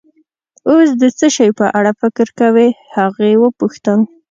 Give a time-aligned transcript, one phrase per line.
[0.69, 3.99] اوس د څه شي په اړه فکر کوې؟ هغې وپوښتل.